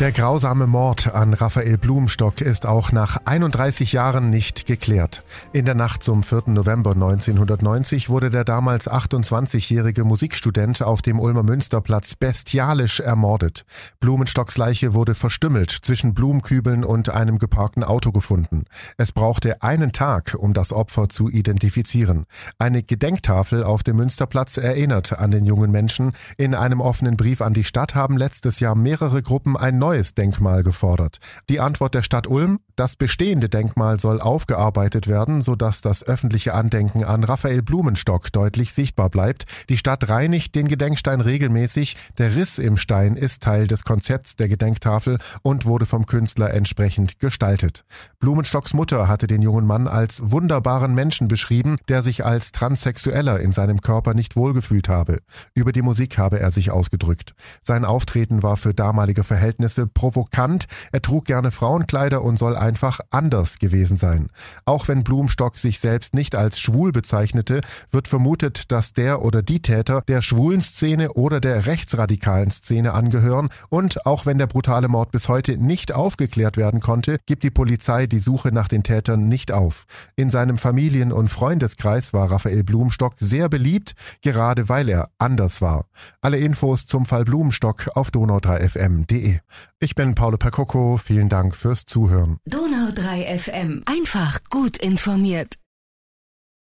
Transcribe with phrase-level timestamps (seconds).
[0.00, 5.22] Der grausame Mord an Raphael Blumstock ist auch nach 31 Jahren nicht geklärt.
[5.52, 6.42] In der Nacht zum 4.
[6.46, 13.64] November 1990 wurde der damals 28-jährige Musikstudent auf dem Ulmer Münsterplatz bestialisch ermordet.
[14.00, 18.64] Blumenstocks Leiche wurde verstümmelt zwischen Blumenkübeln und einem geparkten Auto gefunden.
[18.96, 22.26] Es brauchte einen Tag, um das Opfer zu identifizieren.
[22.58, 26.14] Eine Gedenktafel auf dem Münsterplatz erinnert an den jungen Menschen.
[26.36, 30.62] In einem offenen Brief an die Stadt haben letztes Jahr mehrere Gruppen ein neues Denkmal
[30.62, 31.18] gefordert.
[31.50, 37.04] Die Antwort der Stadt Ulm, das bestehende Denkmal soll aufgearbeitet werden, sodass das öffentliche Andenken
[37.04, 39.44] an Raphael Blumenstock deutlich sichtbar bleibt.
[39.68, 41.96] Die Stadt reinigt den Gedenkstein regelmäßig.
[42.16, 47.20] Der Riss im Stein ist Teil des Konzepts der Gedenktafel und wurde vom Künstler entsprechend
[47.20, 47.84] gestaltet.
[48.20, 53.52] Blumenstocks Mutter hatte den jungen Mann als wunderbaren Menschen beschrieben, der sich als Transsexueller in
[53.52, 55.18] seinem Körper nicht wohlgefühlt habe.
[55.52, 57.34] Über die Musik habe er sich ausgedrückt.
[57.62, 63.00] Sein Auftreten war für damalige Verhältnisse Verhältnisse provokant, er trug gerne Frauenkleider und soll einfach
[63.10, 64.28] anders gewesen sein.
[64.64, 69.60] Auch wenn Blumstock sich selbst nicht als schwul bezeichnete, wird vermutet, dass der oder die
[69.60, 75.10] Täter der schwulen Szene oder der rechtsradikalen Szene angehören und auch wenn der brutale Mord
[75.10, 79.52] bis heute nicht aufgeklärt werden konnte, gibt die Polizei die Suche nach den Tätern nicht
[79.52, 79.84] auf.
[80.16, 85.86] In seinem Familien- und Freundeskreis war Raphael Blumstock sehr beliebt, gerade weil er anders war.
[86.20, 89.38] Alle Infos zum Fall Blumstock auf donau3fm.de.
[89.78, 90.96] Ich bin Paolo Percocco.
[90.96, 92.38] Vielen Dank fürs Zuhören.
[92.44, 93.82] Donau 3 FM.
[93.86, 95.54] Einfach gut informiert.